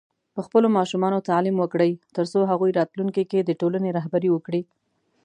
په 0.35 0.41
خپلو 0.45 0.67
ماشومانو 0.77 1.25
تعليم 1.29 1.55
وکړئ، 1.59 1.91
ترڅو 2.15 2.39
هغوی 2.51 2.71
راتلونکي 2.79 3.23
کې 3.31 3.39
د 3.41 3.51
ټولنې 3.61 3.89
رهبري 3.97 4.29
وکړي. 4.31 4.61